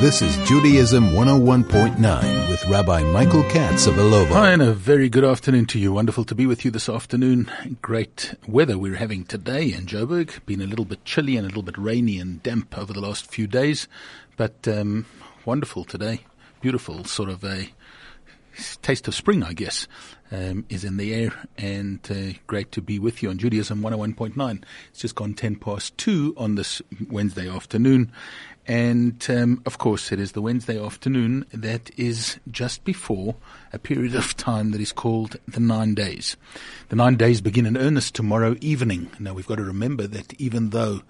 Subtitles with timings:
[0.00, 4.32] This is Judaism 101.9 with Rabbi Michael Katz of Ilovo.
[4.32, 5.92] Hi, and a very good afternoon to you.
[5.92, 7.50] Wonderful to be with you this afternoon.
[7.80, 10.44] Great weather we're having today in Joburg.
[10.44, 13.30] Been a little bit chilly and a little bit rainy and damp over the last
[13.30, 13.88] few days,
[14.36, 15.06] but um,
[15.46, 16.20] wonderful today.
[16.60, 17.68] Beautiful, sort of a
[18.82, 19.88] taste of spring, I guess,
[20.30, 24.62] um, is in the air, and uh, great to be with you on Judaism 101.9.
[24.90, 28.12] It's just gone 10 past 2 on this Wednesday afternoon,
[28.66, 33.36] and um, of course, it is the Wednesday afternoon that is just before
[33.72, 36.36] a period of time that is called the nine days.
[36.88, 39.10] The nine days begin in earnest tomorrow evening.
[39.18, 41.02] Now, we've got to remember that even though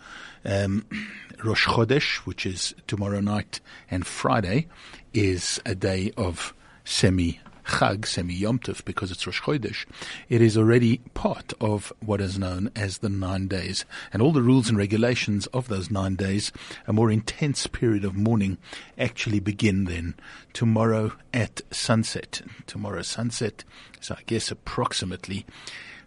[0.44, 0.86] um,
[1.44, 4.66] Rosh Chodesh, which is tomorrow night, and Friday,
[5.12, 9.86] is a day of semi Chag, semi Yom Tov, because it's Rosh Chodesh,
[10.28, 13.84] it is already part of what is known as the nine days.
[14.12, 16.52] And all the rules and regulations of those nine days,
[16.86, 18.58] a more intense period of mourning,
[18.98, 20.14] actually begin then
[20.52, 22.42] tomorrow at sunset.
[22.66, 23.64] Tomorrow sunset,
[24.00, 25.46] so I guess approximately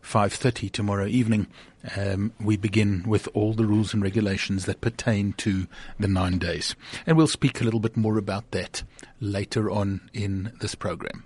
[0.04, 1.48] 5.30 tomorrow evening,
[1.96, 5.68] um, we begin with all the rules and regulations that pertain to
[6.00, 6.76] the nine days.
[7.06, 8.84] And we'll speak a little bit more about that
[9.20, 11.24] later on in this program.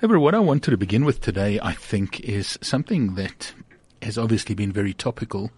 [0.00, 3.52] However, what I wanted to begin with today, I think, is something that
[4.02, 5.50] has obviously been very topical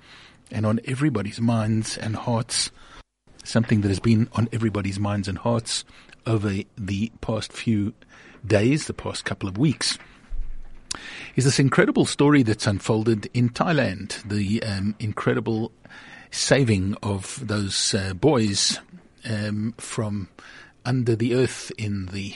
[0.51, 2.71] and on everybody's minds and hearts,
[3.45, 5.85] something that has been on everybody's minds and hearts
[6.27, 7.95] over the past few
[8.47, 9.99] days, the past couple of weeks
[11.37, 14.23] is this incredible story that's unfolded in Thailand.
[14.29, 15.73] The um, incredible
[16.31, 18.81] saving of those uh, boys
[19.29, 20.29] um, from
[20.85, 22.35] under the earth in the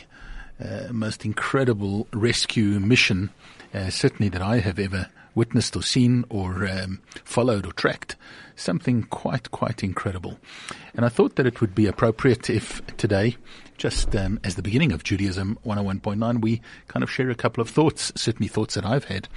[0.63, 3.31] uh, most incredible rescue mission,
[3.73, 8.17] uh, certainly that I have ever witnessed or seen or um, followed or tracked.
[8.57, 10.39] Something quite, quite incredible.
[10.95, 13.37] And I thought that it would be appropriate if today,
[13.77, 17.69] just um, as the beginning of Judaism 101.9, we kind of share a couple of
[17.69, 19.29] thoughts, certainly thoughts that I've had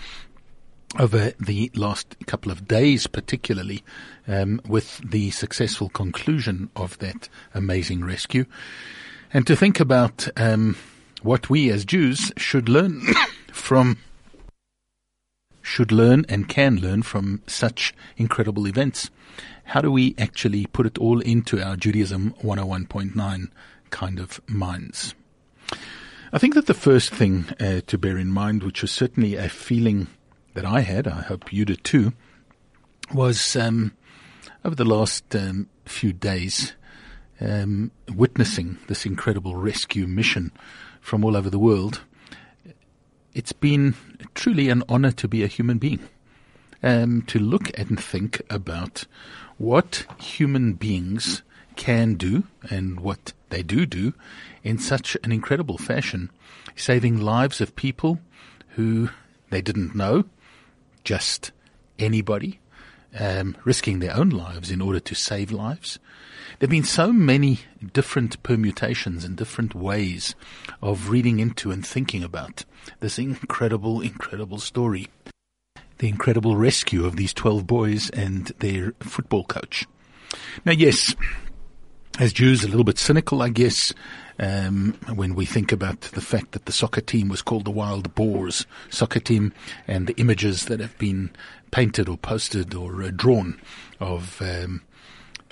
[0.99, 3.83] over the last couple of days, particularly
[4.27, 8.45] um, with the successful conclusion of that amazing rescue.
[9.33, 10.77] And to think about um,
[11.23, 13.01] what we as Jews should learn
[13.51, 13.97] from
[15.61, 19.09] should learn and can learn from such incredible events.
[19.65, 23.49] How do we actually put it all into our Judaism 101.9
[23.89, 25.13] kind of minds?
[26.31, 29.49] I think that the first thing uh, to bear in mind, which was certainly a
[29.49, 30.07] feeling
[30.53, 32.13] that I had, I hope you did too,
[33.13, 33.91] was um,
[34.63, 36.73] over the last um, few days
[37.39, 40.51] um, witnessing this incredible rescue mission
[41.07, 42.01] from all over the world
[43.33, 43.93] it's been
[44.33, 45.99] truly an honor to be a human being.
[46.81, 49.05] Um, to look and think about
[49.57, 51.43] what human beings
[51.75, 54.13] can do and what they do do
[54.63, 56.31] in such an incredible fashion,
[56.75, 58.19] saving lives of people
[58.69, 59.09] who
[59.51, 60.25] they didn't know,
[61.03, 61.51] just
[61.99, 62.59] anybody,
[63.17, 65.99] um, risking their own lives in order to save lives.
[66.59, 67.59] There have been so many
[67.93, 70.35] different permutations and different ways
[70.81, 72.65] of reading into and thinking about
[72.99, 75.07] this incredible, incredible story.
[75.99, 79.85] The incredible rescue of these 12 boys and their football coach.
[80.65, 81.15] Now, yes,
[82.19, 83.93] as Jews, a little bit cynical, I guess,
[84.39, 88.13] um, when we think about the fact that the soccer team was called the Wild
[88.15, 89.53] Boars soccer team
[89.87, 91.31] and the images that have been
[91.71, 93.59] painted or posted or uh, drawn
[93.99, 94.81] of um,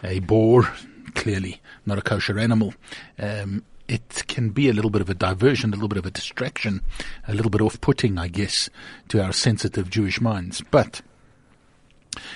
[0.03, 0.71] a boar,
[1.13, 2.73] clearly not a kosher animal,
[3.19, 6.11] um, it can be a little bit of a diversion, a little bit of a
[6.11, 6.81] distraction,
[7.27, 8.69] a little bit off-putting, I guess,
[9.09, 10.63] to our sensitive Jewish minds.
[10.71, 11.01] But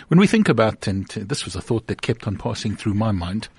[0.10, 3.12] when we think about, and this was a thought that kept on passing through my
[3.12, 3.50] mind,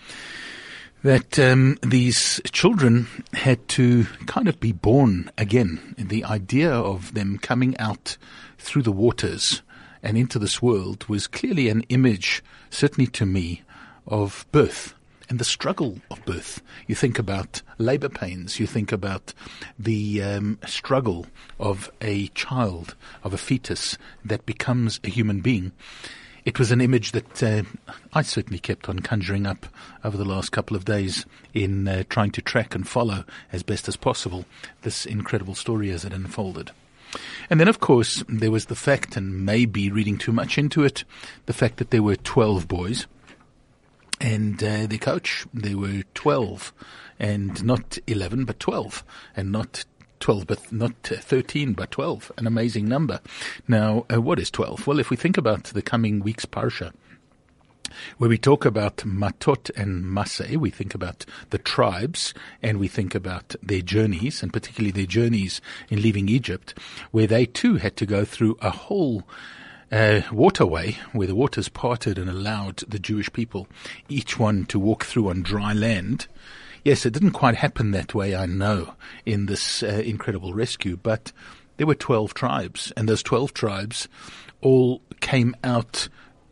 [1.02, 5.94] that um, these children had to kind of be born again.
[5.96, 8.16] The idea of them coming out
[8.58, 9.62] through the waters
[10.02, 13.62] and into this world was clearly an image, certainly to me,
[14.06, 14.94] of birth
[15.30, 16.60] and the struggle of birth.
[16.88, 18.58] You think about labor pains.
[18.58, 19.32] You think about
[19.78, 21.26] the um, struggle
[21.58, 25.70] of a child, of a fetus that becomes a human being.
[26.44, 27.62] It was an image that uh,
[28.12, 29.66] I certainly kept on conjuring up
[30.04, 33.88] over the last couple of days in uh, trying to track and follow as best
[33.88, 34.44] as possible
[34.82, 36.70] this incredible story as it unfolded.
[37.50, 41.04] And then, of course, there was the fact, and maybe reading too much into it,
[41.46, 43.06] the fact that there were 12 boys
[44.20, 46.72] and uh, the coach, there were 12
[47.18, 49.04] and not 11 but 12
[49.36, 49.84] and not
[50.20, 53.20] 12 but not 13 but 12 an amazing number
[53.66, 56.92] now uh, what is 12 well if we think about the coming week's parsha
[58.18, 62.32] where we talk about Matot and Masei, we think about the tribes
[62.62, 66.78] and we think about their journeys, and particularly their journeys in leaving Egypt,
[67.10, 69.24] where they too had to go through a whole
[69.92, 73.66] uh, waterway where the waters parted and allowed the Jewish people,
[74.08, 76.28] each one to walk through on dry land.
[76.82, 78.94] Yes, it didn't quite happen that way, I know,
[79.26, 81.30] in this uh, incredible rescue, but
[81.76, 84.08] there were 12 tribes, and those 12 tribes
[84.62, 86.08] all came out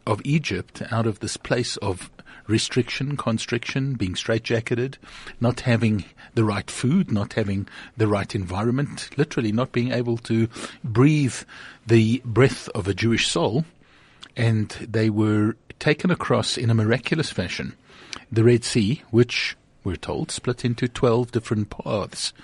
[0.06, 2.10] of Egypt, out of this place of
[2.46, 4.96] restriction, constriction, being straitjacketed,
[5.40, 6.04] not having
[6.34, 7.66] the right food, not having
[7.96, 10.48] the right environment, literally not being able to
[10.84, 11.36] breathe
[11.86, 13.64] the breath of a Jewish soul.
[14.36, 17.74] And they were taken across in a miraculous fashion
[18.30, 19.56] the Red Sea, which
[19.88, 22.34] we're told split into 12 different paths.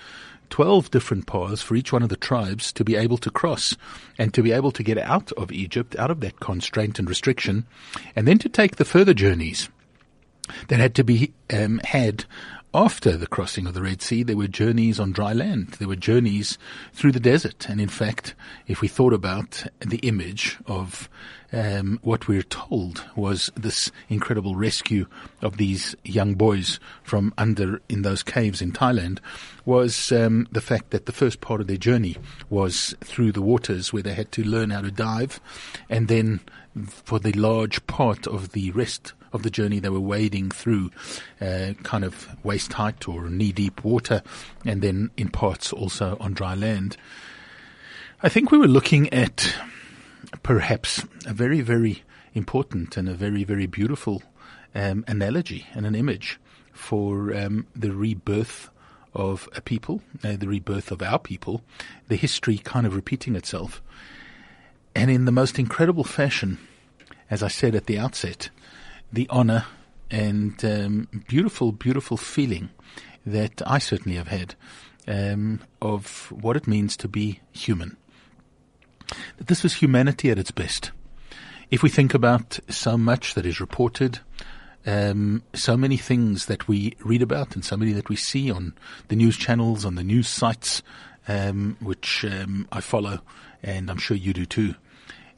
[0.49, 3.75] 12 different paths for each one of the tribes to be able to cross
[4.17, 7.65] and to be able to get out of Egypt, out of that constraint and restriction,
[8.15, 9.69] and then to take the further journeys
[10.67, 12.25] that had to be um, had
[12.75, 15.69] after the crossing of the Red Sea, there were journeys on dry land.
[15.79, 16.57] There were journeys
[16.91, 17.69] through the desert.
[17.69, 18.35] And in fact,
[18.67, 21.07] if we thought about the image of
[21.53, 25.05] um, what we're told was this incredible rescue
[25.41, 29.19] of these young boys from under in those caves in Thailand,
[29.63, 32.17] was um, the fact that the first part of their journey
[32.49, 35.39] was through the waters where they had to learn how to dive,
[35.89, 36.41] and then
[36.85, 40.91] for the large part of the rest of the journey they were wading through
[41.41, 44.21] uh, kind of waist height or knee deep water,
[44.65, 46.97] and then in parts also on dry land.
[48.23, 49.55] I think we were looking at
[50.41, 54.23] perhaps a very, very important and a very, very beautiful
[54.73, 56.39] um, analogy and an image
[56.73, 58.69] for um, the rebirth
[59.13, 61.61] of a people, uh, the rebirth of our people,
[62.09, 63.81] the history kind of repeating itself.
[64.95, 66.57] And in the most incredible fashion,
[67.29, 68.49] as I said at the outset,
[69.11, 69.65] the honor
[70.09, 72.69] and um, beautiful, beautiful feeling
[73.25, 74.55] that I certainly have had
[75.07, 77.97] um, of what it means to be human.
[79.37, 80.91] That this was humanity at its best.
[81.69, 84.19] If we think about so much that is reported,
[84.85, 88.73] um, so many things that we read about and so many that we see on
[89.07, 90.83] the news channels, on the news sites,
[91.27, 93.19] um, which um, I follow,
[93.63, 94.75] and I'm sure you do too.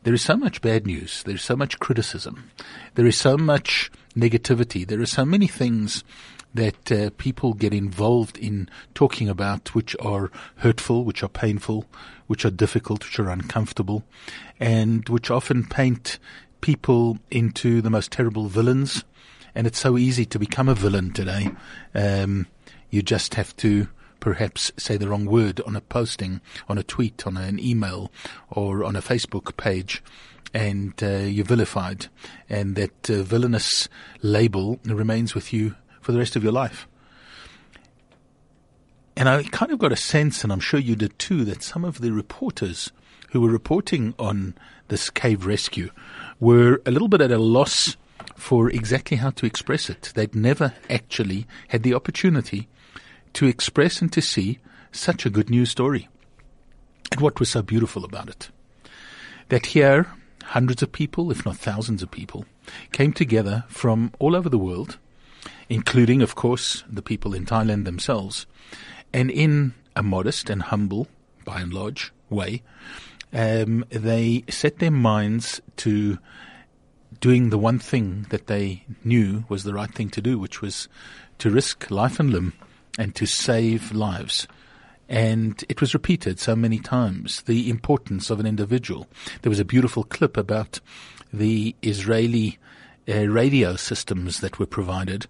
[0.03, 1.23] There is so much bad news.
[1.23, 2.49] There is so much criticism.
[2.95, 4.87] There is so much negativity.
[4.87, 6.03] There are so many things
[6.53, 11.85] that uh, people get involved in talking about which are hurtful, which are painful,
[12.27, 14.03] which are difficult, which are uncomfortable,
[14.59, 16.19] and which often paint
[16.61, 19.03] people into the most terrible villains.
[19.53, 21.49] And it's so easy to become a villain today.
[21.93, 22.47] Um,
[22.89, 23.87] you just have to
[24.19, 28.11] perhaps say the wrong word on a posting, on a tweet, on an email,
[28.49, 30.03] or on a Facebook page,
[30.53, 32.07] and uh, you're vilified,
[32.49, 33.89] and that uh, villainous
[34.21, 36.87] label remains with you for the rest of your life.
[39.15, 41.83] And I kind of got a sense, and I'm sure you did too, that some
[41.83, 42.91] of the reporters
[43.31, 44.55] who were reporting on
[44.87, 45.89] this cave rescue
[46.39, 47.97] were a little bit at a loss
[48.35, 50.11] for exactly how to express it.
[50.15, 52.67] They'd never actually had the opportunity
[53.37, 54.57] to express and to see
[54.91, 56.09] such a good news story.
[57.11, 58.49] And what was so beautiful about it?
[59.49, 60.07] That here,
[60.43, 62.45] hundreds of people, if not thousands of people,
[62.91, 64.97] came together from all over the world,
[65.69, 68.47] including, of course, the people in Thailand themselves,
[69.13, 71.07] and in a modest and humble,
[71.45, 72.63] by and large, way,
[73.33, 76.17] um, they set their minds to
[77.21, 80.87] doing the one thing that they knew was the right thing to do, which was
[81.37, 82.53] to risk life and limb
[82.97, 84.47] and to save lives.
[85.09, 89.07] And it was repeated so many times, the importance of an individual.
[89.41, 90.79] There was a beautiful clip about
[91.31, 92.57] the Israeli
[93.07, 95.27] uh, radio systems that were provided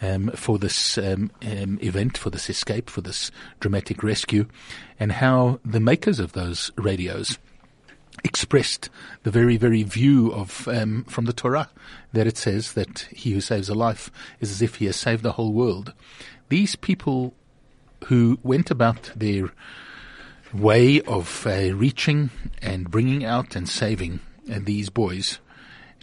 [0.00, 4.46] um, for this um, um, event, for this escape, for this dramatic rescue,
[4.98, 7.38] and how the makers of those radios
[8.24, 8.90] expressed
[9.22, 11.68] the very, very view of um, from the Torah
[12.12, 14.10] that it says that he who saves a life
[14.40, 15.92] is as if he has saved the whole world
[16.48, 17.34] these people
[18.04, 19.52] who went about their
[20.52, 22.30] way of uh, reaching
[22.62, 25.40] and bringing out and saving uh, these boys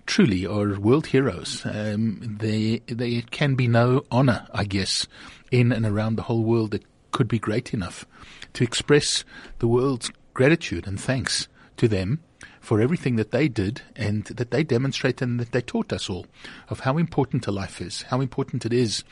[0.05, 1.63] truly are world heroes.
[1.65, 5.07] Um, they, there can be no honor, I guess,
[5.51, 8.05] in and around the whole world that could be great enough
[8.53, 9.23] to express
[9.59, 11.47] the world's gratitude and thanks
[11.77, 12.21] to them
[12.59, 16.25] for everything that they did and that they demonstrated and that they taught us all
[16.67, 19.03] of how important a life is, how important it is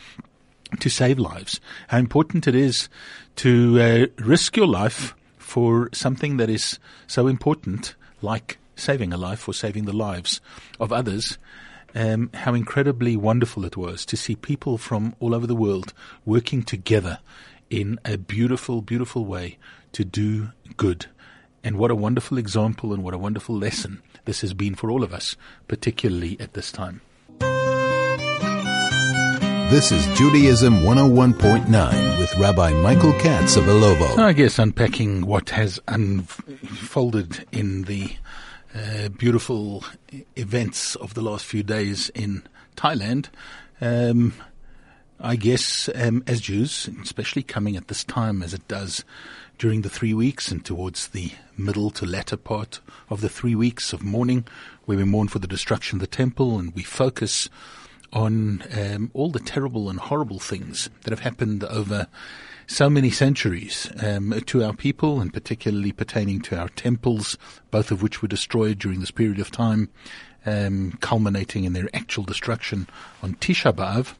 [0.80, 2.90] to save lives, how important it is
[3.38, 9.48] to uh, risk your life for something that is so important, like saving a life
[9.48, 10.42] or saving the lives
[10.80, 11.38] of others.
[11.96, 15.94] um, how incredibly wonderful it was to see people from all over the world
[16.26, 17.20] working together
[17.70, 19.58] in a beautiful, beautiful way
[19.92, 21.06] to do good.
[21.64, 25.04] And what a wonderful example and what a wonderful lesson this has been for all
[25.04, 25.36] of us,
[25.68, 27.02] particularly at this time.
[29.74, 34.20] This is Judaism 101.9 with Rabbi Michael Katz of Ilovo.
[34.20, 38.16] I guess unpacking what has unfolded in the
[38.76, 39.84] uh, beautiful
[40.36, 42.44] events of the last few days in
[42.76, 43.30] Thailand.
[43.82, 44.36] Um,
[45.20, 49.04] I guess um, as Jews, especially coming at this time as it does
[49.58, 53.92] during the three weeks and towards the middle to latter part of the three weeks
[53.92, 54.46] of mourning,
[54.86, 57.50] where we mourn for the destruction of the temple and we focus
[58.14, 62.08] on um, all the terrible and horrible things that have happened over
[62.68, 67.38] so many centuries um, to our people, and particularly pertaining to our temples,
[67.72, 69.90] both of which were destroyed during this period of time,
[70.46, 72.88] um, culminating in their actual destruction
[73.22, 74.14] on Tisha B'av,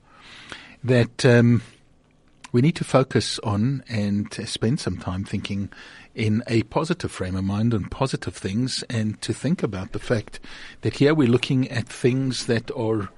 [0.84, 1.62] that um,
[2.52, 5.70] we need to focus on and spend some time thinking
[6.14, 10.40] in a positive frame of mind on positive things, and to think about the fact
[10.82, 13.10] that here we're looking at things that are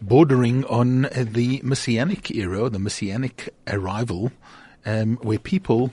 [0.00, 4.32] bordering on the Messianic era, the Messianic arrival
[4.86, 5.92] um, where people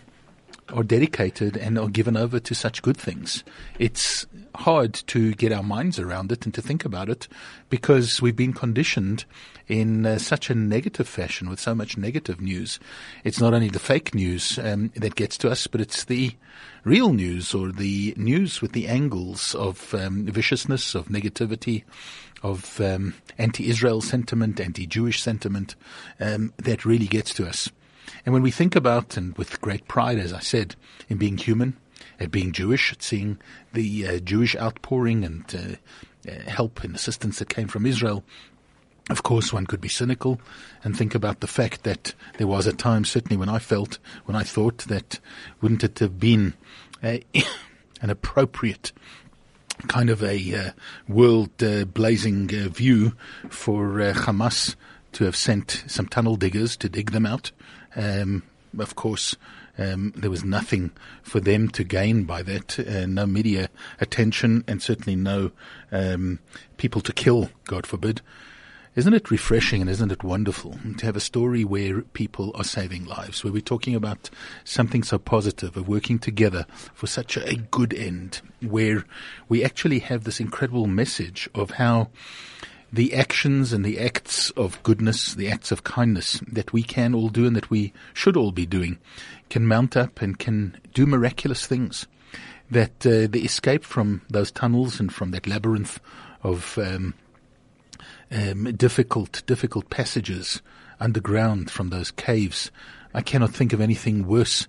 [0.69, 3.43] are dedicated and are given over to such good things.
[3.77, 7.27] It's hard to get our minds around it and to think about it
[7.69, 9.25] because we've been conditioned
[9.67, 12.79] in uh, such a negative fashion with so much negative news.
[13.23, 16.31] It's not only the fake news um, that gets to us, but it's the
[16.83, 21.83] real news or the news with the angles of um, viciousness, of negativity,
[22.45, 25.75] of um, anti-Israel sentiment, anti-Jewish sentiment
[26.19, 27.71] um, that really gets to us.
[28.23, 30.75] And when we think about, and with great pride, as I said,
[31.09, 31.75] in being human,
[32.19, 33.39] at being Jewish, at seeing
[33.73, 35.43] the uh, Jewish outpouring and
[36.27, 38.23] uh, uh, help and assistance that came from Israel,
[39.09, 40.39] of course, one could be cynical
[40.83, 44.35] and think about the fact that there was a time, certainly when I felt, when
[44.35, 45.19] I thought that
[45.61, 46.53] wouldn't it have been
[47.03, 48.91] an appropriate
[49.87, 50.71] kind of a uh,
[51.07, 53.13] world uh, blazing uh, view
[53.49, 54.75] for Hamas
[55.13, 57.51] to have sent some tunnel diggers to dig them out
[57.95, 58.43] um,
[58.77, 59.35] of course,
[59.77, 60.91] um, there was nothing
[61.23, 62.79] for them to gain by that.
[62.79, 65.51] Uh, no media attention, and certainly no
[65.91, 66.39] um,
[66.77, 67.49] people to kill.
[67.65, 68.21] God forbid.
[68.95, 73.03] Isn't it refreshing and isn't it wonderful to have a story where people are saving
[73.03, 74.29] lives, where we're talking about
[74.63, 79.03] something so positive, of working together for such a good end, where
[79.49, 82.07] we actually have this incredible message of how
[82.93, 87.27] the actions and the acts of goodness, the acts of kindness that we can all
[87.27, 88.97] do and that we should all be doing
[89.49, 92.07] can mount up and can do miraculous things.
[92.71, 95.99] That uh, the escape from those tunnels and from that labyrinth
[96.43, 97.13] of um,
[98.31, 100.61] um, difficult, difficult passages
[100.99, 102.71] underground from those caves,
[103.13, 104.67] I cannot think of anything worse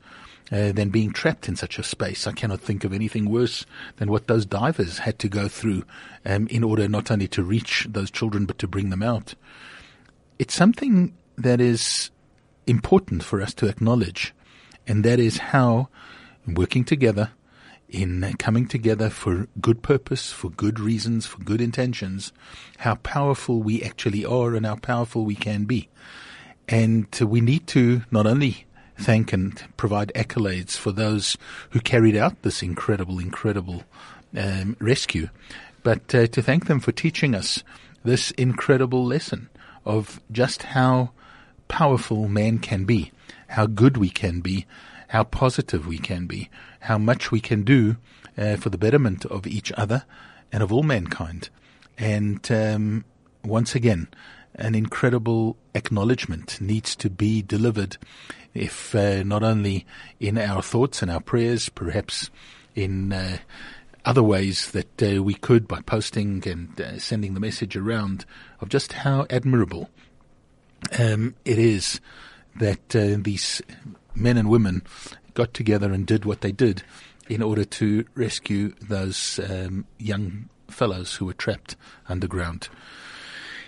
[0.52, 2.26] uh, than being trapped in such a space.
[2.26, 5.84] I cannot think of anything worse than what those divers had to go through
[6.24, 9.34] um, in order not only to reach those children but to bring them out.
[10.38, 12.10] It's something that is
[12.66, 14.34] important for us to acknowledge,
[14.86, 15.88] and that is how
[16.46, 17.30] working together
[17.88, 22.32] in coming together for good purpose, for good reasons, for good intentions,
[22.78, 25.88] how powerful we actually are and how powerful we can be.
[26.68, 28.66] And we need to not only
[28.98, 31.36] thank and provide accolades for those
[31.70, 33.84] who carried out this incredible, incredible
[34.36, 35.28] um, rescue,
[35.82, 37.62] but uh, to thank them for teaching us
[38.02, 39.48] this incredible lesson
[39.84, 41.10] of just how
[41.68, 43.12] powerful man can be,
[43.48, 44.66] how good we can be,
[45.08, 47.96] how positive we can be, how much we can do
[48.36, 50.04] uh, for the betterment of each other
[50.52, 51.48] and of all mankind.
[51.98, 53.04] And um,
[53.44, 54.08] once again,
[54.54, 57.98] an incredible acknowledgement needs to be delivered
[58.54, 59.86] if uh, not only
[60.18, 62.30] in our thoughts and our prayers, perhaps
[62.74, 63.38] in uh,
[64.04, 68.24] other ways that uh, we could by posting and uh, sending the message around
[68.60, 69.90] of just how admirable
[70.98, 72.00] um, it is
[72.54, 73.60] that uh, these
[74.16, 74.82] men and women
[75.34, 76.82] got together and did what they did
[77.28, 81.76] in order to rescue those um, young fellows who were trapped
[82.08, 82.68] underground.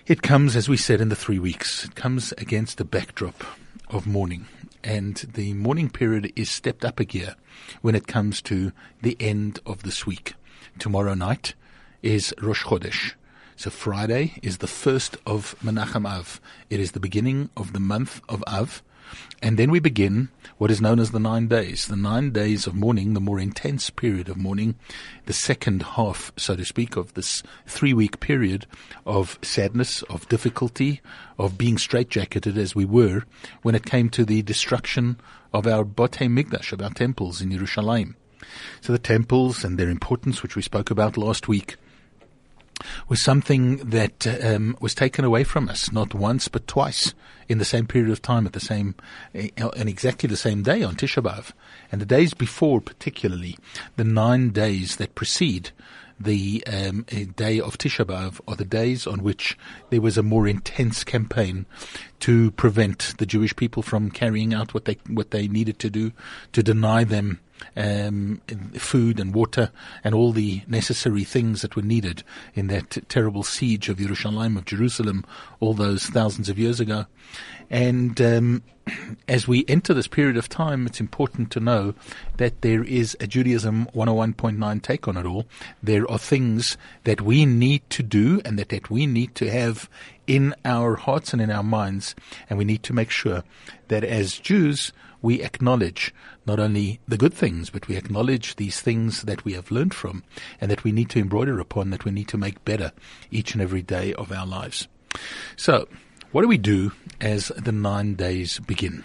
[0.06, 1.84] It comes, as we said, in the three weeks.
[1.84, 3.44] It comes against the backdrop
[3.90, 4.46] of mourning
[4.84, 7.34] and the mourning period is stepped up a gear
[7.82, 10.34] when it comes to the end of this week.
[10.78, 11.54] Tomorrow night
[12.02, 13.12] is Rosh Chodesh.
[13.56, 16.40] So Friday is the first of Menachem Av.
[16.70, 18.82] It is the beginning of the month of Av.
[19.42, 21.86] And then we begin what is known as the nine days.
[21.86, 24.74] The nine days of mourning, the more intense period of mourning,
[25.26, 28.66] the second half, so to speak, of this three week period
[29.06, 31.00] of sadness, of difficulty,
[31.38, 33.24] of being straitjacketed as we were
[33.62, 35.18] when it came to the destruction
[35.52, 38.14] of our Botei Mikdash, of our temples in Yerushalayim.
[38.80, 41.76] So the temples and their importance, which we spoke about last week,
[43.08, 47.14] was something that um, was taken away from us, not once but twice
[47.48, 48.94] in the same period of time at the same,
[49.34, 51.52] uh, on exactly the same day on Tisha B'Av.
[51.90, 53.56] And the days before, particularly,
[53.96, 55.70] the nine days that precede
[56.20, 57.06] the um,
[57.36, 59.56] day of Tisha B'Av are the days on which
[59.90, 61.64] there was a more intense campaign
[62.20, 66.12] to prevent the Jewish people from carrying out what they what they needed to do,
[66.52, 67.40] to deny them
[67.76, 68.40] um,
[68.74, 69.70] food and water
[70.04, 72.22] and all the necessary things that were needed
[72.54, 75.24] in that terrible siege of Jerusalem, of Jerusalem,
[75.60, 77.06] all those thousands of years ago.
[77.70, 78.62] And um,
[79.28, 81.94] as we enter this period of time, it's important to know
[82.36, 85.46] that there is a Judaism 101.9 take on it all.
[85.82, 89.88] There are things that we need to do and that, that we need to have
[90.28, 92.14] in our hearts and in our minds.
[92.48, 93.42] And we need to make sure
[93.88, 96.14] that as Jews, we acknowledge
[96.46, 100.22] not only the good things, but we acknowledge these things that we have learned from
[100.60, 102.92] and that we need to embroider upon, that we need to make better
[103.32, 104.86] each and every day of our lives.
[105.56, 105.88] So,
[106.30, 109.02] what do we do as the nine days begin?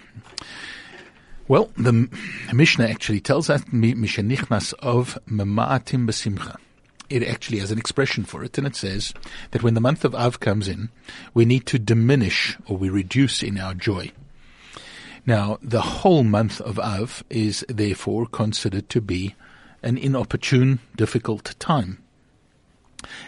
[1.47, 2.09] Well, the
[2.53, 6.57] Mishnah actually tells us, Mishenichnas Av Mema'atim Besimcha.
[7.09, 9.13] It actually has an expression for it, and it says
[9.51, 10.89] that when the month of Av comes in,
[11.33, 14.11] we need to diminish or we reduce in our joy.
[15.25, 19.35] Now, the whole month of Av is therefore considered to be
[19.81, 21.99] an inopportune, difficult time.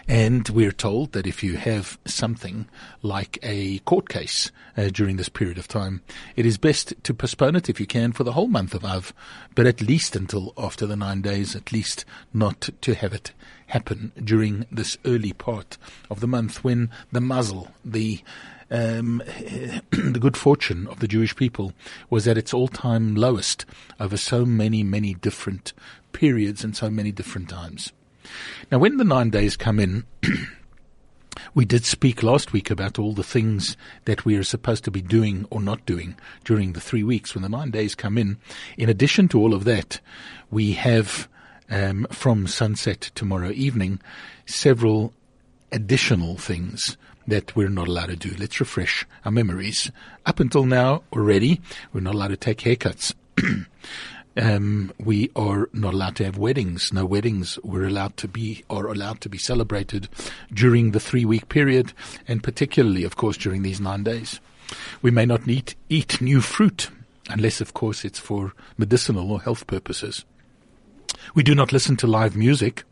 [0.08, 2.68] And we're told that if you have something
[3.02, 6.02] like a court case uh, during this period of time,
[6.36, 9.14] it is best to postpone it if you can for the whole month of Av,
[9.54, 13.32] but at least until after the nine days, at least not to have it
[13.68, 15.78] happen during this early part
[16.10, 18.22] of the month when the muzzle, the
[18.72, 19.22] um,
[19.92, 21.74] the good fortune of the Jewish people
[22.10, 23.66] was at its all-time lowest
[24.00, 25.74] over so many, many different
[26.14, 27.92] periods and so many different times.
[28.72, 30.06] Now, when the nine days come in,
[31.54, 35.02] we did speak last week about all the things that we are supposed to be
[35.02, 37.36] doing or not doing during the three weeks.
[37.36, 38.38] When the nine days come in,
[38.78, 40.00] in addition to all of that,
[40.50, 41.28] we have
[41.70, 44.00] um, from sunset tomorrow evening
[44.46, 45.14] several
[45.72, 46.98] additional things
[47.28, 48.36] that we're not allowed to do.
[48.38, 49.92] Let's refresh our memories.
[50.26, 53.14] Up until now, already, we're not allowed to take haircuts.
[54.38, 56.94] um, we are not allowed to have weddings.
[56.94, 60.08] No weddings were allowed to be or allowed to be celebrated
[60.54, 61.94] during the three week period,
[62.28, 64.40] and particularly, of course, during these nine days.
[65.02, 66.90] We may not need, eat new fruit
[67.30, 70.26] unless, of course, it's for medicinal or health purposes.
[71.34, 72.84] We do not listen to live music,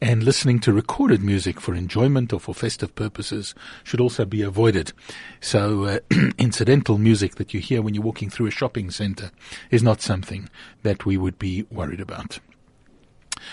[0.00, 4.92] and listening to recorded music for enjoyment or for festive purposes should also be avoided.
[5.40, 5.98] So, uh,
[6.38, 9.30] incidental music that you hear when you're walking through a shopping center
[9.70, 10.48] is not something
[10.82, 12.38] that we would be worried about.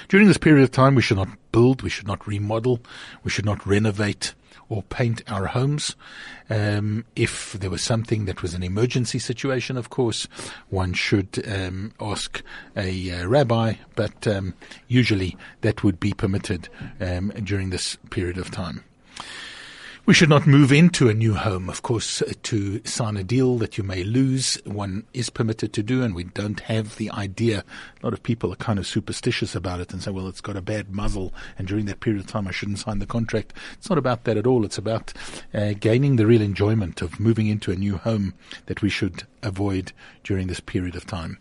[0.07, 2.79] During this period of time, we should not build, we should not remodel,
[3.23, 4.33] we should not renovate,
[4.69, 5.95] or paint our homes.
[6.49, 10.27] Um, if there was something that was an emergency situation, of course,
[10.69, 12.41] one should um, ask
[12.77, 14.53] a uh, rabbi, but um,
[14.87, 16.69] usually that would be permitted
[17.01, 18.83] um, during this period of time.
[20.05, 21.69] We should not move into a new home.
[21.69, 25.83] Of course, uh, to sign a deal that you may lose, one is permitted to
[25.83, 27.63] do, and we don't have the idea.
[28.01, 30.57] A lot of people are kind of superstitious about it and say, well, it's got
[30.57, 33.53] a bad muzzle, and during that period of time, I shouldn't sign the contract.
[33.73, 34.65] It's not about that at all.
[34.65, 35.13] It's about
[35.53, 38.33] uh, gaining the real enjoyment of moving into a new home
[38.65, 41.37] that we should avoid during this period of time.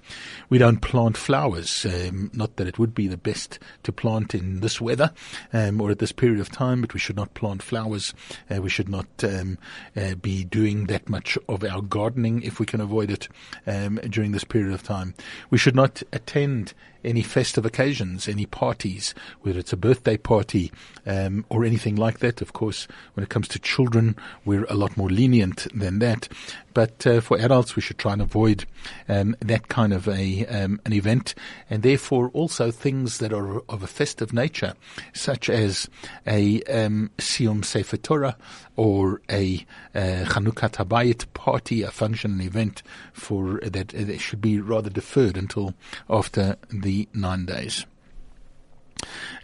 [0.48, 4.60] We don't plant flowers, um, not that it would be the best to plant in
[4.60, 5.12] this weather
[5.52, 8.14] um, or at this period of time, but we should not plant flowers.
[8.50, 9.58] Uh, we should not um,
[9.96, 13.28] uh, be doing that much of our gardening if we can avoid it
[13.66, 15.14] um, during this period of time.
[15.50, 20.72] We should not attend any festive occasions, any parties, whether it's a birthday party
[21.06, 22.40] um, or anything like that.
[22.42, 26.28] Of course, when it comes to children, we're a lot more lenient than that.
[26.74, 28.64] But uh, for adults, we should try and avoid
[29.08, 31.34] um, that kind of a um, an event,
[31.68, 34.74] and therefore also things that are of a festive nature,
[35.12, 35.88] such as
[36.26, 38.36] a um, Siyum Sefer Torah
[38.76, 44.60] or a uh, Chanukah Habayit party, a function, an event for that, uh, should be
[44.60, 45.74] rather deferred until
[46.08, 47.86] after the nine days.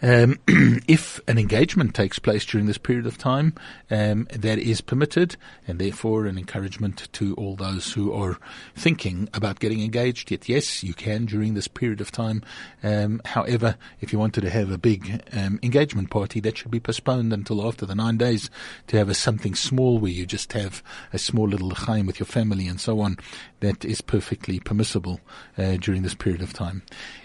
[0.02, 0.38] Um,
[0.88, 3.54] if an engagement takes place during this period of time,
[3.90, 8.38] um, that is permitted, and therefore an encouragement to all those who are
[8.74, 10.30] thinking about getting engaged.
[10.30, 12.42] Yet, yes, you can during this period of time.
[12.82, 16.80] Um, however, if you wanted to have a big um, engagement party, that should be
[16.80, 18.50] postponed until after the nine days
[18.88, 22.26] to have a something small where you just have a small little chaim with your
[22.26, 23.16] family and so on.
[23.60, 25.20] That is perfectly permissible
[25.56, 26.82] uh, during this period of time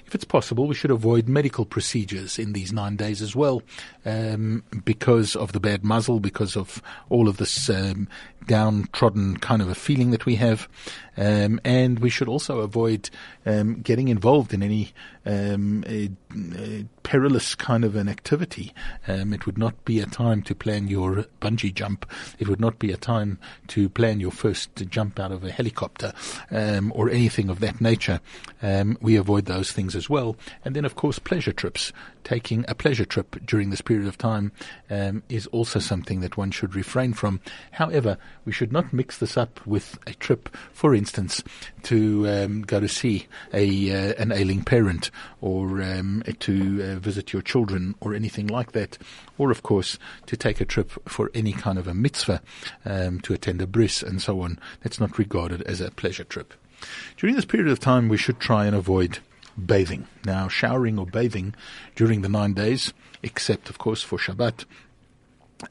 [0.10, 3.62] if it's possible, we should avoid medical procedures in these nine days as well,
[4.06, 8.08] um, because of the bad muzzle, because of all of this um,
[8.48, 10.68] downtrodden kind of a feeling that we have.
[11.16, 13.12] Um, and we should also avoid
[13.46, 14.94] um, getting involved in any
[15.30, 16.10] um, a,
[16.58, 18.74] a perilous kind of an activity.
[19.08, 22.10] Um, it would not be a time to plan your bungee jump.
[22.40, 23.38] It would not be a time
[23.68, 26.14] to plan your first jump out of a helicopter
[26.50, 28.20] um, or anything of that nature.
[28.62, 30.36] Um, we avoid those things as well.
[30.66, 31.94] And then, of course, pleasure trips.
[32.24, 34.52] Taking a pleasure trip during this period of time
[35.30, 37.40] is also something that one should refrain from.
[37.72, 41.44] However, we should not mix this up with a trip, for instance,
[41.84, 47.34] to um, go to see a uh, an ailing parent or um, to uh, visit
[47.34, 48.98] your children or anything like that,
[49.38, 52.42] or of course to take a trip for any kind of a mitzvah
[52.86, 54.60] um, to attend a bris and so on.
[54.84, 56.54] That's not regarded as a pleasure trip.
[57.18, 59.20] During this period of time, we should try and avoid
[59.58, 60.08] bathing.
[60.26, 61.56] Now, showering or bathing
[61.96, 64.66] during the nine days, except of course for Shabbat,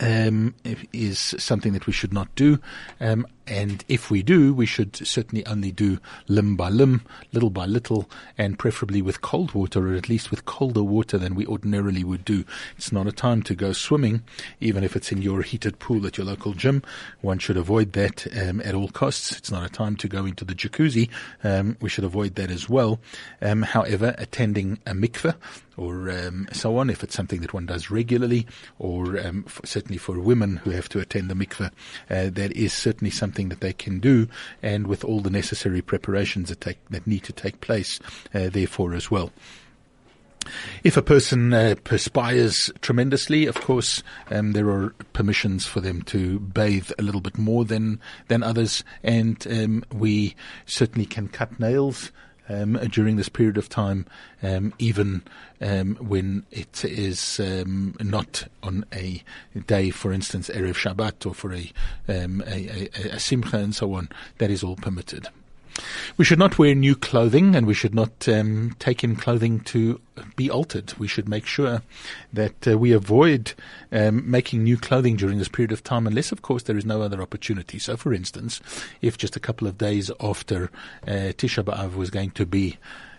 [0.00, 0.54] um,
[0.92, 2.60] is something that we should not do.
[3.00, 7.66] Um, and if we do, we should certainly only do limb by limb, little by
[7.66, 12.04] little, and preferably with cold water, or at least with colder water than we ordinarily
[12.04, 12.44] would do.
[12.76, 14.22] It's not a time to go swimming,
[14.60, 16.82] even if it's in your heated pool at your local gym.
[17.20, 19.32] One should avoid that um, at all costs.
[19.32, 21.08] It's not a time to go into the jacuzzi.
[21.42, 23.00] Um, we should avoid that as well.
[23.40, 25.34] Um, however, attending a mikveh
[25.78, 28.46] or um, so on, if it's something that one does regularly,
[28.80, 31.70] or um, certainly for women who have to attend the mikveh,
[32.10, 34.26] uh, that is certainly something something that they can do,
[34.62, 38.00] and with all the necessary preparations that take that need to take place,
[38.34, 39.30] uh, therefore as well.
[40.82, 46.40] If a person uh, perspires tremendously, of course, um, there are permissions for them to
[46.40, 50.34] bathe a little bit more than than others, and um, we
[50.66, 52.10] certainly can cut nails
[52.48, 54.06] um, during this period of time,
[54.42, 55.22] um, even
[55.60, 59.22] um, when it is um, not on a
[59.66, 61.72] day, for instance, Erev Shabbat or for a,
[62.08, 64.08] um, a, a, a Simcha and so on,
[64.38, 65.28] that is all permitted.
[66.16, 70.00] We should not wear new clothing and we should not um, take in clothing to
[70.36, 70.94] be altered.
[70.98, 71.82] We should make sure
[72.32, 73.54] that uh, we avoid
[73.92, 77.02] um, making new clothing during this period of time, unless, of course, there is no
[77.02, 77.78] other opportunity.
[77.78, 78.60] So, for instance,
[79.02, 80.70] if just a couple of days after
[81.06, 82.78] uh, Tisha B'Av was going to be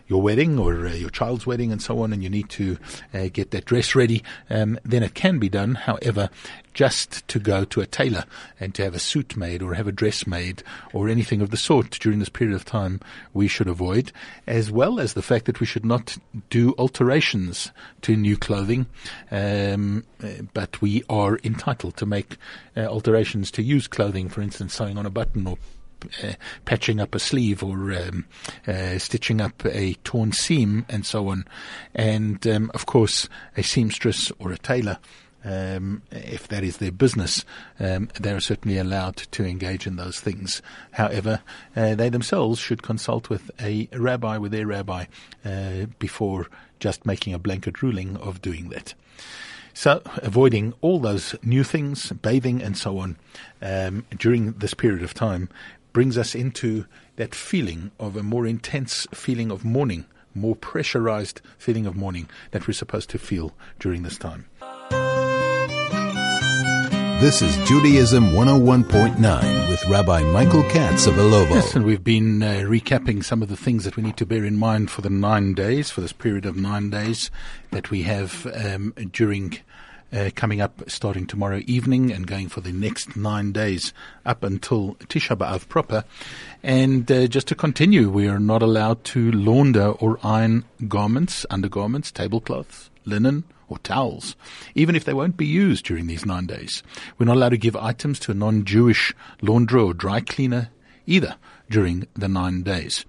[0.09, 2.77] your wedding or uh, your child's wedding and so on, and you need to
[3.13, 5.75] uh, get that dress ready, um, then it can be done.
[5.75, 6.29] However,
[6.73, 8.25] just to go to a tailor
[8.59, 11.57] and to have a suit made or have a dress made or anything of the
[11.57, 12.99] sort during this period of time,
[13.33, 14.11] we should avoid,
[14.47, 16.17] as well as the fact that we should not
[16.49, 18.87] do alterations to new clothing,
[19.29, 20.03] um,
[20.53, 22.37] but we are entitled to make
[22.75, 25.57] uh, alterations to used clothing, for instance, sewing on a button or
[26.23, 26.33] uh,
[26.65, 28.25] patching up a sleeve or um,
[28.67, 31.45] uh, stitching up a torn seam and so on.
[31.95, 34.97] And um, of course, a seamstress or a tailor.
[35.41, 37.45] Um, if that is their business,
[37.79, 40.61] um, they are certainly allowed to engage in those things.
[40.91, 41.41] However,
[41.77, 45.05] uh, they themselves should consult with a rabbi, with their rabbi,
[45.45, 46.47] uh, before
[46.81, 48.93] just making a blanket ruling of doing that.
[49.73, 53.15] So, avoiding all those new things, bathing and so on,
[53.61, 55.47] um, during this period of time
[55.93, 61.85] brings us into that feeling of a more intense feeling of mourning, more pressurized feeling
[61.85, 64.45] of mourning that we're supposed to feel during this time.
[67.19, 71.49] This is Judaism 101.9 with Rabbi Michael Katz of Ilovo.
[71.49, 74.45] Yes, and we've been uh, recapping some of the things that we need to bear
[74.45, 77.29] in mind for the nine days, for this period of nine days
[77.71, 79.59] that we have um, during
[80.11, 83.93] uh, coming up starting tomorrow evening and going for the next nine days
[84.25, 86.03] up until Tisha B'Av proper.
[86.63, 92.11] And uh, just to continue, we are not allowed to launder or iron garments, undergarments,
[92.11, 94.35] tablecloths, linen, or towels,
[94.73, 96.81] even if they won't be used during these nine days.
[97.17, 100.69] We're not allowed to give items to a non-Jewish launderer or dry cleaner
[101.05, 101.35] either
[101.69, 103.05] during the nine days.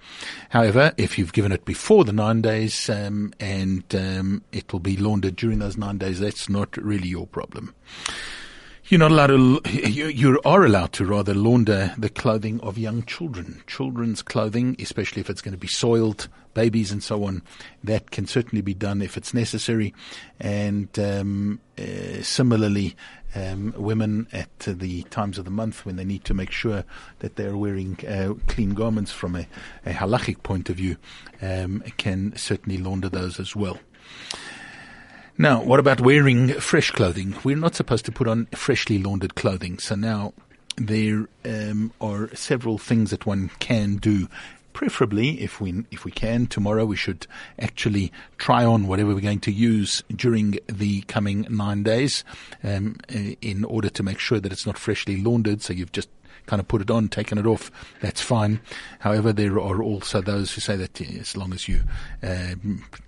[0.50, 4.96] However, if you've given it before the nine days um, and um, it will be
[4.96, 7.74] laundered during those nine days, that's not really your problem.
[8.90, 13.04] You're not allowed to, you, you are allowed to rather launder the clothing of young
[13.04, 13.62] children.
[13.68, 17.42] Children's clothing, especially if it's going to be soiled, babies and so on,
[17.84, 19.94] that can certainly be done if it's necessary.
[20.40, 22.96] And um, uh, similarly,
[23.34, 26.84] um, women at the times of the month when they need to make sure
[27.20, 29.46] that they're wearing uh, clean garments from a,
[29.86, 30.96] a halachic point of view
[31.42, 33.78] um, can certainly launder those as well.
[35.38, 37.34] Now, what about wearing fresh clothing?
[37.44, 39.78] We're not supposed to put on freshly laundered clothing.
[39.78, 40.34] So now
[40.76, 44.28] there um, are several things that one can do.
[44.72, 47.26] Preferably, if we if we can, tomorrow we should
[47.58, 52.24] actually try on whatever we're going to use during the coming nine days,
[52.62, 52.96] um,
[53.42, 55.60] in order to make sure that it's not freshly laundered.
[55.62, 56.08] So you've just
[56.46, 58.60] kind of put it on, taken it off, that's fine.
[59.00, 61.82] However, there are also those who say that as long as you
[62.22, 62.54] uh,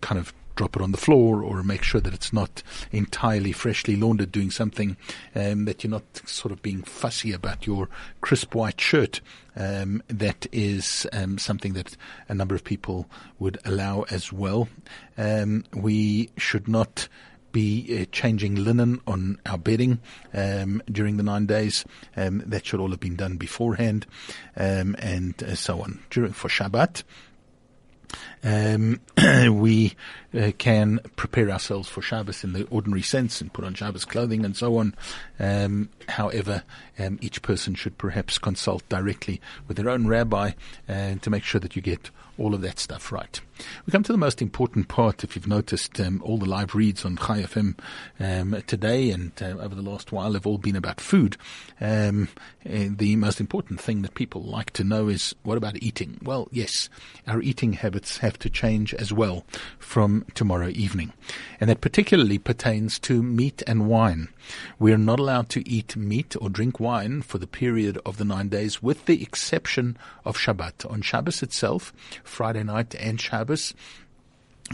[0.01, 3.97] kind of drop it on the floor or make sure that it's not entirely freshly
[3.97, 4.97] laundered, doing something
[5.35, 7.88] um, that you're not sort of being fussy about your
[8.21, 9.21] crisp white shirt.
[9.55, 11.97] Um, that is um, something that
[12.29, 13.07] a number of people
[13.38, 14.69] would allow as well.
[15.19, 17.09] Um, we should not
[17.53, 20.01] be uh, changing linen on our bedding
[20.33, 21.85] um, during the nine days.
[22.17, 24.07] Um, that should all have been done beforehand,
[24.57, 26.03] um, and uh, so on.
[26.11, 27.03] During for Shabbat,
[28.42, 29.01] um,
[29.61, 29.94] we
[30.38, 34.44] uh, can prepare ourselves for Shabbos in the ordinary sense and put on Shabbos clothing
[34.44, 34.94] and so on.
[35.38, 36.62] Um, however,
[36.98, 40.53] um, each person should perhaps consult directly with their own rabbi
[40.88, 43.40] uh, to make sure that you get all of that stuff right.
[43.87, 45.23] We come to the most important part.
[45.23, 47.79] If you've noticed, um, all the live reads on Chai FM
[48.18, 51.37] um, today and uh, over the last while have all been about food.
[51.81, 52.29] Um,
[52.64, 56.18] the most important thing that people like to know is what about eating?
[56.23, 56.88] Well, yes,
[57.27, 59.45] our eating habits have to change as well
[59.79, 61.12] from tomorrow evening,
[61.61, 64.29] and that particularly pertains to meat and wine.
[64.79, 68.25] We are not allowed to eat meat or drink wine for the period of the
[68.25, 70.90] nine days, with the exception of Shabbat.
[70.90, 71.92] On Shabbos itself,
[72.24, 73.74] Friday night and Shabbos,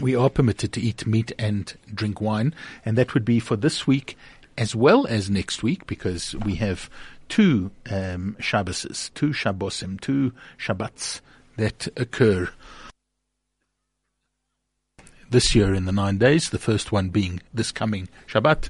[0.01, 2.53] we are permitted to eat meat and drink wine,
[2.85, 4.17] and that would be for this week
[4.57, 6.89] as well as next week, because we have
[7.29, 11.21] two um, two Shabbosim, two Shabbats
[11.55, 12.49] that occur
[15.29, 16.49] this year in the nine days.
[16.49, 18.69] The first one being this coming Shabbat,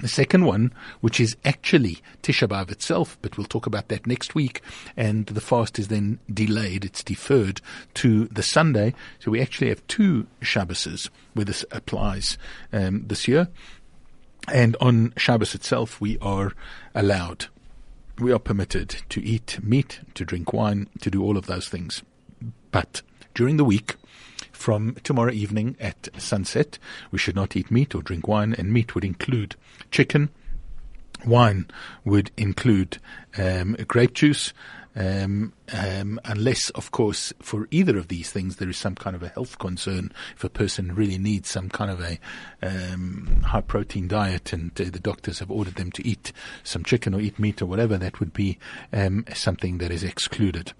[0.00, 4.34] the second one, which is actually Tisha B'Av itself, but we'll talk about that next
[4.34, 4.62] week.
[4.96, 7.60] And the fast is then delayed; it's deferred
[7.94, 8.94] to the Sunday.
[9.18, 12.38] So we actually have two Shabboses where this applies
[12.72, 13.48] um, this year.
[14.52, 16.52] And on Shabbos itself, we are
[16.94, 17.46] allowed,
[18.18, 22.02] we are permitted to eat meat, to drink wine, to do all of those things.
[22.70, 23.02] But
[23.34, 23.96] during the week,
[24.58, 26.78] from tomorrow evening at sunset.
[27.12, 29.54] We should not eat meat or drink wine, and meat would include
[29.90, 30.30] chicken.
[31.24, 31.68] Wine
[32.04, 32.98] would include
[33.38, 34.52] um, grape juice,
[34.96, 39.22] um, um, unless, of course, for either of these things there is some kind of
[39.22, 40.12] a health concern.
[40.34, 42.18] If a person really needs some kind of a
[42.60, 46.32] um, high protein diet, and uh, the doctors have ordered them to eat
[46.64, 48.58] some chicken or eat meat or whatever, that would be
[48.92, 50.72] um, something that is excluded.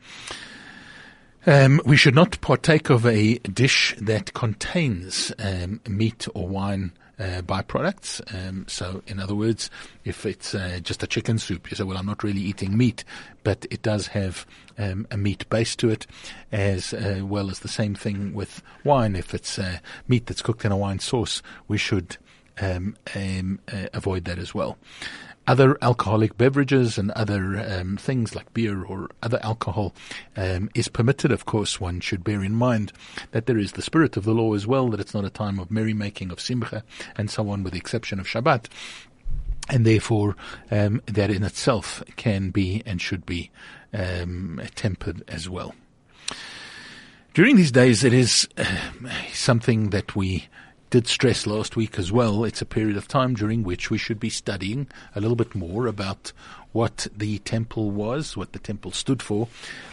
[1.48, 7.40] Um, we should not partake of a dish that contains um, meat or wine uh,
[7.40, 8.20] byproducts.
[8.34, 9.70] Um, so, in other words,
[10.04, 13.02] if it's uh, just a chicken soup, you say, well, I'm not really eating meat,
[13.44, 14.44] but it does have
[14.76, 16.06] um, a meat base to it,
[16.52, 19.16] as uh, well as the same thing with wine.
[19.16, 22.18] If it's uh, meat that's cooked in a wine sauce, we should
[22.60, 24.76] um, um uh, avoid that as well
[25.48, 29.94] other alcoholic beverages and other um, things like beer or other alcohol
[30.36, 31.32] um, is permitted.
[31.32, 32.92] Of course, one should bear in mind
[33.30, 35.58] that there is the spirit of the law as well, that it's not a time
[35.58, 36.84] of merrymaking, of simcha,
[37.16, 38.66] and so on, with the exception of Shabbat.
[39.70, 40.36] And therefore,
[40.70, 43.50] um, that in itself can be and should be
[43.94, 45.74] um, tempered as well.
[47.32, 48.64] During these days, it is uh,
[49.32, 50.48] something that we
[50.90, 54.18] did stress last week as well, it's a period of time during which we should
[54.18, 56.32] be studying a little bit more about
[56.72, 59.48] what the temple was, what the temple stood for,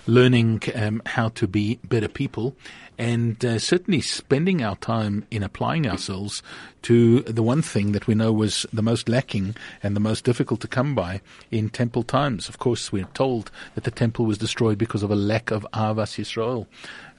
[0.08, 2.56] learning um, how to be better people,
[2.98, 6.42] and uh, certainly spending our time in applying ourselves
[6.82, 10.62] to the one thing that we know was the most lacking and the most difficult
[10.62, 11.20] to come by
[11.52, 12.48] in temple times.
[12.48, 16.18] Of course, we're told that the temple was destroyed because of a lack of Avas
[16.20, 16.68] Yisrael,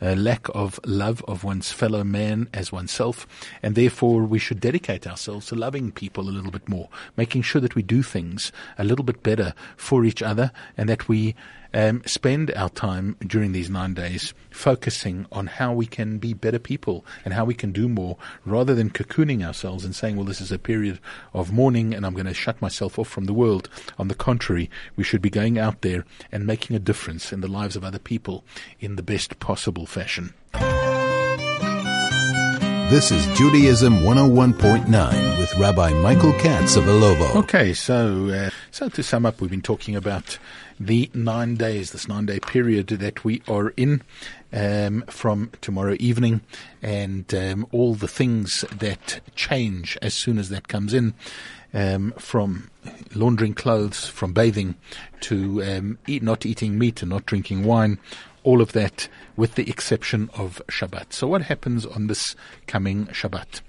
[0.01, 3.27] a lack of love of one's fellow man as oneself,
[3.63, 7.61] and therefore we should dedicate ourselves to loving people a little bit more, making sure
[7.61, 11.35] that we do things a little bit better better for each other and that we
[11.75, 16.59] um, spend our time during these nine days focusing on how we can be better
[16.59, 20.41] people and how we can do more rather than cocooning ourselves and saying, well, this
[20.41, 20.99] is a period
[21.35, 23.69] of mourning and I'm going to shut myself off from the world.
[23.99, 27.49] On the contrary, we should be going out there and making a difference in the
[27.49, 28.45] lives of other people
[28.81, 30.33] in the best possible fashion.
[32.89, 37.35] This is Judaism 101.9 with Rabbi Michael Katz of Ilovo.
[37.35, 40.39] Okay, so uh, so to sum up, we've been talking about
[40.79, 44.03] the nine days, this nine day period that we are in
[44.53, 46.43] um, from tomorrow evening,
[46.83, 51.15] and um, all the things that change as soon as that comes in,
[51.73, 52.71] um, from
[53.15, 54.75] laundering clothes, from bathing,
[55.21, 57.99] to um, eat, not eating meat and not drinking wine,
[58.45, 61.15] all of that with the exception of Shabbat.
[61.15, 62.37] So what happens on this
[62.67, 63.63] coming Shabbat?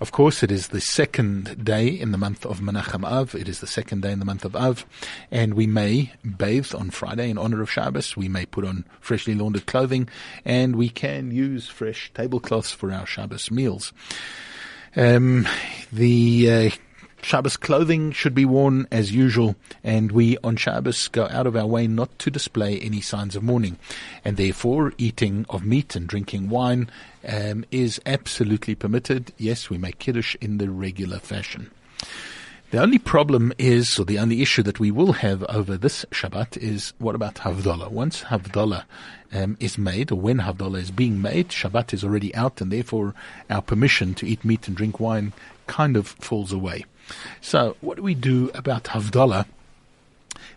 [0.00, 3.34] Of course, it is the second day in the month of Menachem Av.
[3.34, 4.86] It is the second day in the month of Av,
[5.32, 8.16] and we may bathe on Friday in honor of Shabbos.
[8.16, 10.08] We may put on freshly laundered clothing,
[10.44, 13.92] and we can use fresh tablecloths for our Shabbos meals.
[14.94, 15.48] Um,
[15.92, 16.70] the uh,
[17.22, 21.66] Shabbos clothing should be worn as usual, and we on Shabbos go out of our
[21.66, 23.76] way not to display any signs of mourning,
[24.24, 26.88] and therefore eating of meat and drinking wine
[27.26, 29.32] um, is absolutely permitted.
[29.36, 31.70] Yes, we make kiddush in the regular fashion.
[32.70, 36.58] The only problem is, or the only issue that we will have over this Shabbat
[36.58, 37.90] is what about Havdalah?
[37.90, 38.84] Once Havdalah
[39.32, 43.14] um, is made, or when Havdalah is being made, Shabbat is already out, and therefore
[43.48, 45.32] our permission to eat meat and drink wine
[45.66, 46.84] kind of falls away.
[47.40, 49.46] So, what do we do about Havdalah?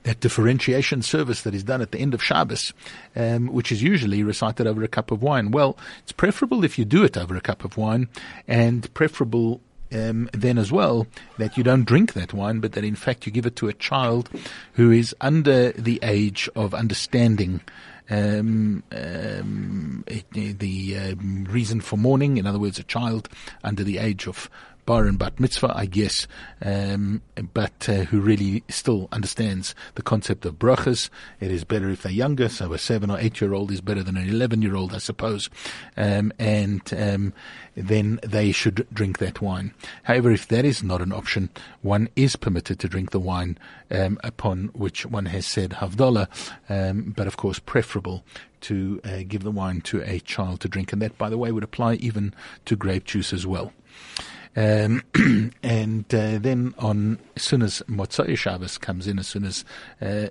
[0.04, 2.74] That differentiation service that is done at the end of Shabbos,
[3.16, 5.52] um, which is usually recited over a cup of wine.
[5.52, 8.08] Well, it's preferable if you do it over a cup of wine,
[8.48, 9.62] and preferable
[9.94, 13.32] um, then as well that you don't drink that wine, but that in fact you
[13.32, 14.30] give it to a child
[14.74, 17.62] who is under the age of understanding
[18.10, 22.38] um, um, the um, reason for mourning.
[22.38, 23.30] In other words, a child
[23.64, 24.50] under the age of
[24.86, 26.28] bar and bat mitzvah, I guess,
[26.62, 27.22] um,
[27.54, 31.10] but uh, who really still understands the concept of brachas.
[31.39, 34.04] It is better if they're younger, so a seven or eight year old is better
[34.04, 35.50] than an eleven year old, I suppose,
[35.98, 37.34] um, and um,
[37.76, 39.74] then they should drink that wine.
[40.04, 41.50] However, if that is not an option,
[41.82, 43.58] one is permitted to drink the wine
[43.89, 46.28] um, upon which one has said Havdalah,
[46.70, 48.24] um, but of course preferable
[48.62, 50.94] to uh, give the wine to a child to drink.
[50.94, 52.34] And that, by the way, would apply even
[52.65, 53.74] to grape juice as well.
[54.56, 55.04] Um,
[55.64, 59.64] and uh, then on as soon as Motzai Shabbos comes in, as soon as
[60.02, 60.28] uh,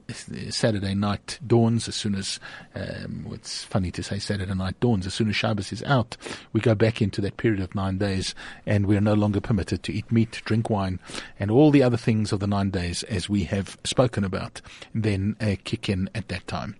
[0.51, 2.39] Saturday night dawns, as soon as
[2.75, 6.17] um, it's funny to say Saturday night dawns, as soon as Shabbos is out,
[6.53, 8.35] we go back into that period of nine days,
[8.67, 11.01] and we are no longer permitted to eat meat, drink wine,
[11.39, 14.61] and all the other things of the nine days as we have spoken about.
[14.95, 16.77] Then uh, kick in at that time.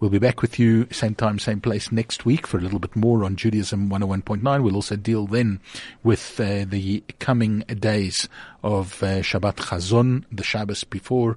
[0.00, 2.96] We'll be back with you same time, same place next week for a little bit
[2.96, 4.62] more on Judaism 101.9.
[4.62, 5.60] We'll also deal then
[6.02, 8.28] with uh, the the coming days
[8.62, 11.36] of uh, Shabbat Chazon, the Shabbos before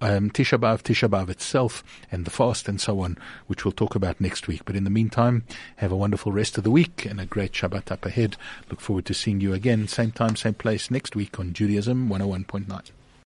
[0.00, 3.94] um, Tisha B'Av, Tisha B'Av itself, and the fast and so on, which we'll talk
[3.94, 4.62] about next week.
[4.64, 5.44] But in the meantime,
[5.76, 8.36] have a wonderful rest of the week and a great Shabbat up ahead.
[8.70, 12.90] Look forward to seeing you again, same time, same place next week on Judaism 101.9.